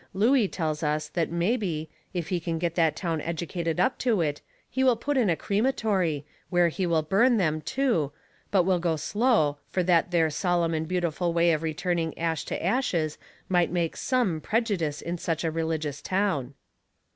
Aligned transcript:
Looey 0.15 0.47
tells 0.51 0.81
us 0.81 1.09
that 1.09 1.31
mebby, 1.31 1.87
if 2.11 2.29
he 2.29 2.39
can 2.39 2.57
get 2.57 2.73
that 2.73 2.95
town 2.95 3.21
educated 3.21 3.79
up 3.79 3.99
to 3.99 4.19
it, 4.21 4.41
he 4.67 4.83
will 4.83 4.95
put 4.95 5.15
in 5.15 5.29
a 5.29 5.35
creamatory, 5.35 6.23
where 6.49 6.69
he 6.69 6.87
will 6.87 7.03
burn 7.03 7.37
them, 7.37 7.61
too, 7.61 8.11
but 8.49 8.63
will 8.63 8.79
go 8.79 8.95
slow, 8.95 9.59
fur 9.69 9.83
that 9.83 10.09
there 10.09 10.29
sollum 10.31 10.73
and 10.75 10.87
beautiful 10.87 11.33
way 11.33 11.51
of 11.51 11.61
returning 11.61 12.17
ash 12.17 12.45
to 12.45 12.65
ashes 12.65 13.19
might 13.47 13.69
make 13.71 13.95
some 13.95 14.41
prejudice 14.41 15.03
in 15.03 15.19
such 15.19 15.43
a 15.43 15.51
religious 15.51 16.01
town. 16.01 16.55